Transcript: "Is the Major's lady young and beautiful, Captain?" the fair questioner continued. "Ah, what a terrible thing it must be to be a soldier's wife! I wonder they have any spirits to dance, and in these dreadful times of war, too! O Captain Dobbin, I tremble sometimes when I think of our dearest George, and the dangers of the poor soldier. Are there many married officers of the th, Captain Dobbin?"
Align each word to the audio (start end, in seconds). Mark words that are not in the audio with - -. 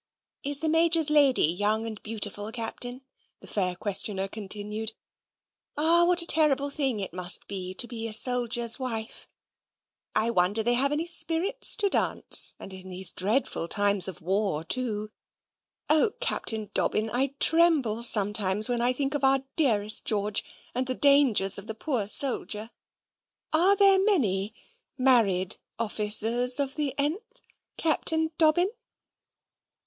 "Is 0.43 0.61
the 0.61 0.67
Major's 0.67 1.11
lady 1.11 1.45
young 1.45 1.85
and 1.85 2.01
beautiful, 2.01 2.51
Captain?" 2.51 3.03
the 3.39 3.45
fair 3.45 3.75
questioner 3.75 4.27
continued. 4.27 4.93
"Ah, 5.77 6.05
what 6.07 6.23
a 6.23 6.25
terrible 6.25 6.71
thing 6.71 6.99
it 6.99 7.13
must 7.13 7.45
be 7.47 7.75
to 7.75 7.87
be 7.87 8.07
a 8.07 8.11
soldier's 8.11 8.79
wife! 8.79 9.27
I 10.15 10.31
wonder 10.31 10.63
they 10.63 10.73
have 10.73 10.91
any 10.91 11.05
spirits 11.05 11.75
to 11.75 11.87
dance, 11.87 12.55
and 12.59 12.73
in 12.73 12.89
these 12.89 13.11
dreadful 13.11 13.67
times 13.67 14.07
of 14.07 14.23
war, 14.23 14.63
too! 14.63 15.11
O 15.87 16.13
Captain 16.19 16.71
Dobbin, 16.73 17.11
I 17.11 17.35
tremble 17.39 18.01
sometimes 18.01 18.69
when 18.69 18.81
I 18.81 18.93
think 18.93 19.13
of 19.13 19.23
our 19.23 19.41
dearest 19.55 20.03
George, 20.03 20.43
and 20.73 20.87
the 20.87 20.95
dangers 20.95 21.59
of 21.59 21.67
the 21.67 21.75
poor 21.75 22.07
soldier. 22.07 22.71
Are 23.53 23.75
there 23.75 23.99
many 24.03 24.55
married 24.97 25.57
officers 25.77 26.59
of 26.59 26.75
the 26.75 26.91
th, 26.97 27.21
Captain 27.77 28.31
Dobbin?" 28.39 28.71